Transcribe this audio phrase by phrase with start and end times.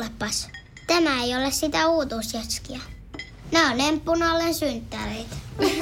[0.00, 0.48] kuulepas.
[0.86, 2.80] Tämä ei ole sitä uutuusjatskia.
[3.52, 5.36] Nämä on emppunallen synttäreitä.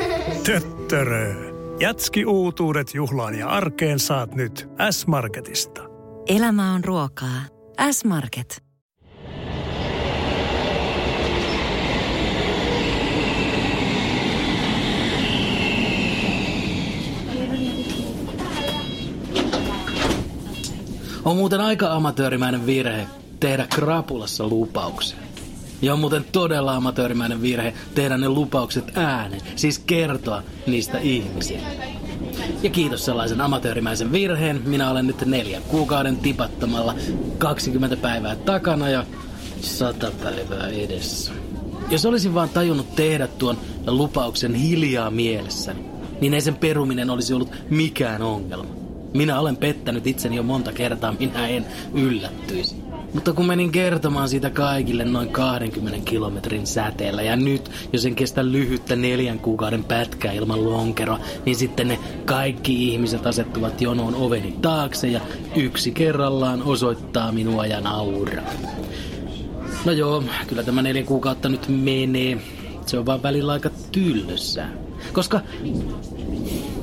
[0.47, 1.35] Töttörö.
[1.81, 5.83] Jatski uutuudet juhlaan ja arkeen saat nyt S-Marketista.
[6.27, 7.43] Elämä on ruokaa.
[7.91, 8.63] S-Market.
[21.25, 23.07] On muuten aika amatöörimäinen virhe
[23.41, 25.19] tehdä krapulassa lupauksia.
[25.83, 31.61] Ja on muuten todella amatöörimäinen virhe tehdä ne lupaukset äänen, siis kertoa niistä ihmisiä.
[32.63, 36.95] Ja kiitos sellaisen amatöörimäisen virheen, minä olen nyt neljän kuukauden tipattamalla
[37.39, 39.05] 20 päivää takana ja
[39.61, 41.33] 100 päivää edessä.
[41.91, 45.81] Jos olisin vaan tajunnut tehdä tuon lupauksen hiljaa mielessäni,
[46.21, 48.71] niin ei sen peruminen olisi ollut mikään ongelma.
[49.15, 52.88] Minä olen pettänyt itseni jo monta kertaa, minä en yllättyisi.
[53.15, 58.45] Mutta kun menin kertomaan siitä kaikille noin 20 kilometrin säteellä ja nyt, jos en kestä
[58.45, 65.09] lyhyttä neljän kuukauden pätkää ilman lonkeroa, niin sitten ne kaikki ihmiset asettuvat jonoon oveni taakse
[65.09, 65.21] ja
[65.57, 68.53] yksi kerrallaan osoittaa minua ja nauraa.
[69.85, 72.39] No joo, kyllä tämä neljä kuukautta nyt menee.
[72.87, 74.69] Se on vaan välillä aika tyllössä.
[75.13, 75.41] Koska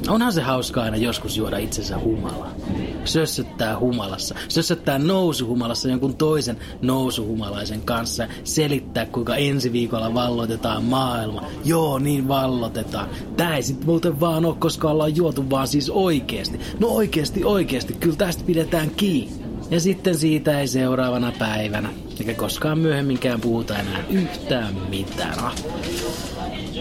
[0.07, 2.53] onhan se hauskaa aina joskus juoda itsensä humalaa.
[3.05, 4.35] Sössöttää humalassa.
[4.47, 8.27] Sössöttää nousuhumalassa jonkun toisen nousuhumalaisen kanssa.
[8.43, 11.43] Selittää, kuinka ensi viikolla vallotetaan maailma.
[11.65, 13.09] Joo, niin vallotetaan.
[13.37, 16.59] Tää ei sit muuten vaan oo, koska ollaan juotu vaan siis oikeesti.
[16.79, 17.93] No oikeesti, oikeesti.
[17.93, 19.45] Kyllä tästä pidetään kiinni.
[19.69, 21.89] Ja sitten siitä ei seuraavana päivänä,
[22.19, 25.39] eikä koskaan myöhemminkään puhuta enää yhtään mitään.
[25.39, 25.55] Ah,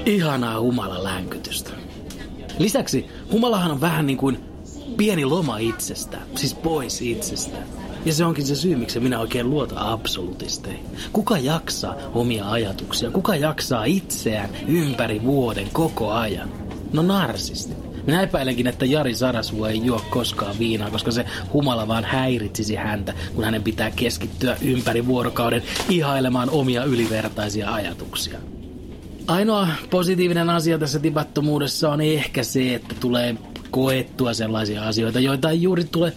[0.06, 1.70] ihanaa humala länkytystä.
[2.58, 4.38] Lisäksi humalahan on vähän niin kuin
[4.96, 7.58] pieni loma itsestä, siis pois itsestä.
[8.04, 10.84] Ja se onkin se syy, miksi minä oikein luota absolutisteihin.
[11.12, 13.10] Kuka jaksaa omia ajatuksia?
[13.10, 16.48] Kuka jaksaa itseään ympäri vuoden koko ajan?
[16.92, 17.74] No narsisti.
[18.06, 23.14] Minä epäilenkin, että Jari Sarasvu ei juo koskaan viinaa, koska se humala vaan häiritsisi häntä,
[23.34, 28.38] kun hänen pitää keskittyä ympäri vuorokauden ihailemaan omia ylivertaisia ajatuksia.
[29.26, 33.36] Ainoa positiivinen asia tässä tipattomuudessa on ehkä se, että tulee
[33.70, 36.12] koettua sellaisia asioita, joita ei juuri tule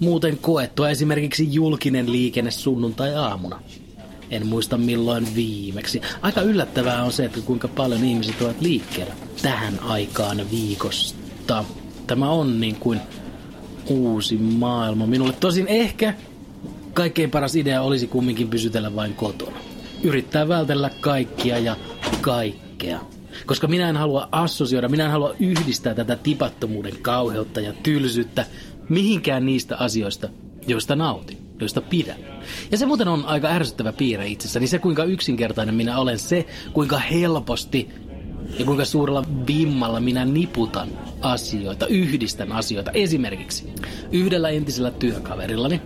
[0.00, 0.90] muuten koettua.
[0.90, 3.62] Esimerkiksi julkinen liikenne sunnuntai-aamuna.
[4.30, 6.00] En muista milloin viimeksi.
[6.22, 11.64] Aika yllättävää on se, että kuinka paljon ihmiset ovat liikkeellä tähän aikaan viikosta.
[12.06, 13.00] Tämä on niin kuin
[13.88, 15.32] uusi maailma minulle.
[15.32, 16.14] Tosin ehkä
[16.94, 19.56] kaikkein paras idea olisi kumminkin pysytellä vain kotona.
[20.02, 21.76] Yrittää vältellä kaikkia ja
[22.20, 23.00] kaikkea.
[23.46, 28.46] Koska minä en halua assosioida, minä en halua yhdistää tätä tipattomuuden kauheutta ja tylsyyttä
[28.88, 30.28] mihinkään niistä asioista,
[30.66, 32.16] joista nautin, joista pidän.
[32.70, 36.98] Ja se muuten on aika ärsyttävä piirre itsessäni, se kuinka yksinkertainen minä olen, se kuinka
[36.98, 37.88] helposti
[38.58, 40.88] ja kuinka suurella vimmalla minä niputan
[41.20, 42.90] asioita, yhdistän asioita.
[42.90, 43.72] Esimerkiksi
[44.12, 45.80] yhdellä entisellä työkaverillani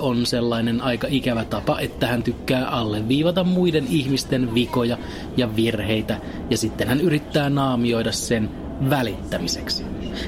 [0.00, 4.98] on sellainen aika ikävä tapa, että hän tykkää alleviivata muiden ihmisten vikoja
[5.36, 8.50] ja virheitä ja sitten hän yrittää naamioida sen
[8.90, 9.84] välittämiseksi.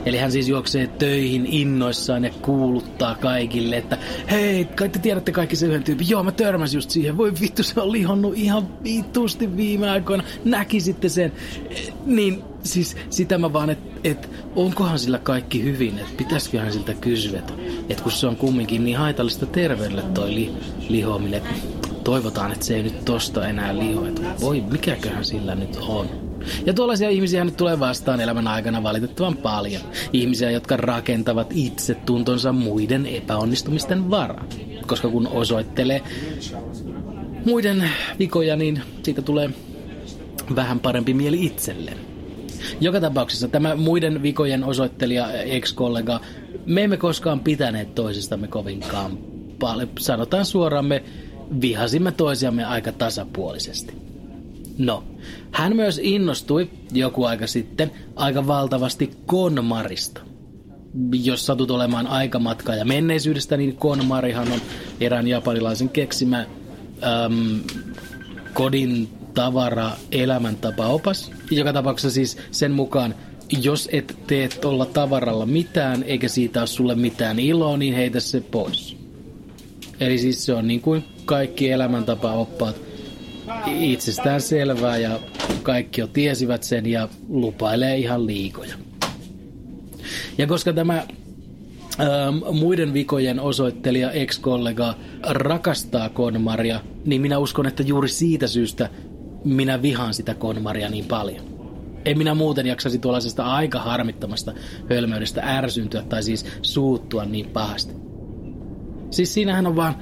[0.06, 3.98] Eli hän siis juoksee töihin innoissaan ja kuuluttaa kaikille, että
[4.30, 6.10] hei, kai te tiedätte kaikki se yhden tyypin.
[6.10, 7.16] Joo, mä törmäsin just siihen.
[7.16, 10.24] Voi vittu, se on lihonnut ihan vitusti viime aikoina.
[10.44, 11.32] Näkisitte sen.
[12.06, 17.38] Niin siis sitä mä vaan, että et, onkohan sillä kaikki hyvin, että pitäisiköhän siltä kysyä,
[17.38, 17.52] että
[17.88, 20.52] et kun se on kumminkin niin haitallista terveydelle toi li,
[20.88, 21.42] lihominen,
[22.04, 26.28] toivotaan, että se ei nyt tosta enää liho, että voi mikäköhän sillä nyt on.
[26.66, 29.82] Ja tuollaisia ihmisiä nyt tulee vastaan elämän aikana valitettavan paljon.
[30.12, 34.46] Ihmisiä, jotka rakentavat itse tuntonsa muiden epäonnistumisten varaan.
[34.86, 36.02] Koska kun osoittelee
[37.44, 39.50] muiden vikoja, niin siitä tulee
[40.54, 42.17] vähän parempi mieli itselleen.
[42.80, 46.20] Joka tapauksessa tämä muiden vikojen osoittelija, ex-kollega,
[46.66, 49.18] me emme koskaan pitäneet toisistamme kovinkaan
[49.58, 49.88] paljon.
[49.98, 51.02] Sanotaan suoraan, me
[51.60, 53.94] vihasimme toisiamme aika tasapuolisesti.
[54.78, 55.04] No,
[55.50, 60.20] hän myös innostui joku aika sitten aika valtavasti Konmarista.
[61.12, 64.60] Jos satut olemaan aikamatka ja menneisyydestä, niin Konmarihan on
[65.00, 66.38] erään japanilaisen keksimä
[67.02, 67.60] äm,
[68.54, 71.30] kodin tavara elämäntapaopas.
[71.50, 73.14] Joka tapauksessa siis sen mukaan,
[73.62, 78.40] jos et tee olla tavaralla mitään, eikä siitä ole sulle mitään iloa, niin heitä se
[78.40, 78.96] pois.
[80.00, 82.76] Eli siis se on niin kuin kaikki elämäntapaoppaat
[83.80, 85.20] itsestään selvää ja
[85.62, 88.74] kaikki jo tiesivät sen ja lupailee ihan liikoja.
[90.38, 90.96] Ja koska tämä
[92.00, 98.90] ähm, muiden vikojen osoittelija ex-kollega rakastaa konmaria, niin minä uskon, että juuri siitä syystä
[99.44, 101.58] minä vihaan sitä konmaria niin paljon.
[102.04, 104.52] En minä muuten jaksaisi tuollaisesta aika harmittomasta
[104.90, 107.94] hölmöydestä ärsyntyä tai siis suuttua niin pahasti.
[109.10, 109.96] Siis siinähän on vaan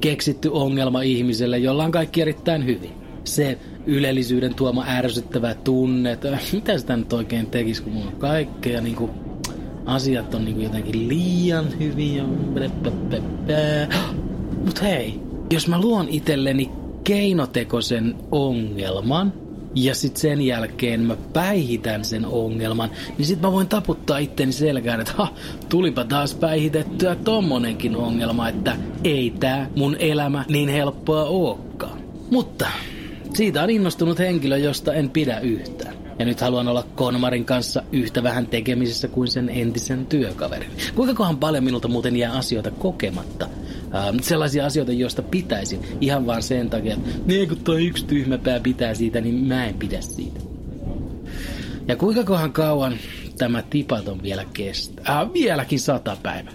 [0.00, 2.90] keksitty ongelma ihmiselle, jolla on kaikki erittäin hyvin.
[3.24, 8.80] Se ylellisyyden tuoma ärsyttävä tunne, että mitä sitä nyt oikein tekisi, kun mulla on kaikkea
[8.80, 9.10] niin kuin,
[9.86, 12.24] asiat on niin kuin jotenkin liian hyviä.
[14.64, 15.20] Mut hei,
[15.52, 16.70] jos mä luon itselleni
[17.04, 19.32] keinotekoisen ongelman,
[19.74, 25.00] ja sitten sen jälkeen mä päihitän sen ongelman, niin sit mä voin taputtaa itteni selkään,
[25.00, 25.28] että ha,
[25.68, 32.00] tulipa taas päihitettyä tommonenkin ongelma, että ei tää mun elämä niin helppoa ookaan.
[32.30, 32.66] Mutta
[33.34, 35.94] siitä on innostunut henkilö, josta en pidä yhtään.
[36.18, 40.70] Ja nyt haluan olla Konmarin kanssa yhtä vähän tekemisissä kuin sen entisen työkaverin.
[40.94, 43.48] Kuinka kohan paljon minulta muuten jää asioita kokematta?
[43.94, 45.80] Ähm, sellaisia asioita, joista pitäisin.
[46.00, 49.74] Ihan vaan sen takia, että niin kun toi yksi tyhmäpää pitää siitä, niin mä en
[49.74, 50.40] pidä siitä.
[51.88, 52.94] Ja kuinka kohan kauan
[53.38, 55.20] tämä tipaton vielä kestää?
[55.20, 56.52] Äh, vieläkin sata päivää.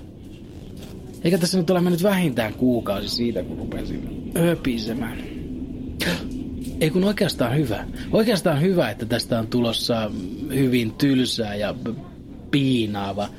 [1.23, 5.17] Eikä tässä nyt ole mennyt vähintään kuukausi siitä, kun rupesin öpisemään.
[6.81, 7.85] Ei kun oikeastaan hyvä.
[8.11, 10.11] Oikeastaan hyvä, että tästä on tulossa
[10.53, 11.75] hyvin tylsää ja
[12.51, 13.29] piinaava.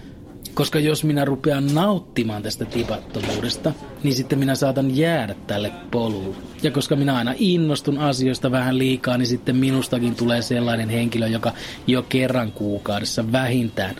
[0.56, 3.72] Koska jos minä rupean nauttimaan tästä tipattomuudesta,
[4.02, 6.36] niin sitten minä saatan jäädä tälle polulle.
[6.62, 11.52] Ja koska minä aina innostun asioista vähän liikaa, niin sitten minustakin tulee sellainen henkilö, joka
[11.86, 13.96] jo kerran kuukaudessa vähintään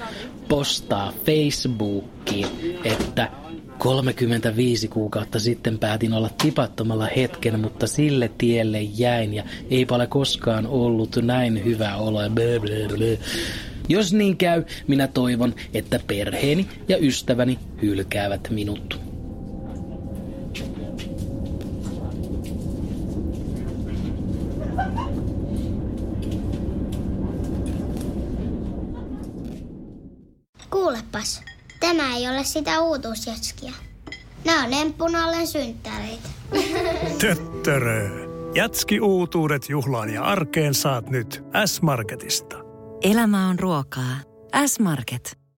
[0.49, 2.47] postaa Facebookiin,
[2.85, 3.31] että
[3.79, 10.67] 35 kuukautta sitten päätin olla tipattomalla hetken, mutta sille tielle jäin ja eipä ole koskaan
[10.67, 12.19] ollut näin hyvä olo.
[13.89, 19.01] Jos niin käy, minä toivon, että perheeni ja ystäväni hylkäävät minut.
[30.71, 31.43] Kuulepas,
[31.81, 33.73] tämä ei ole sitä uutuusjatskia.
[34.45, 36.29] Nämä on emppunallen synttäreitä.
[37.21, 38.27] Töttörö.
[38.55, 42.56] Jatski uutuudet juhlaan ja arkeen saat nyt S-Marketista.
[43.11, 44.17] Elämä on ruokaa.
[44.67, 45.46] S-Market.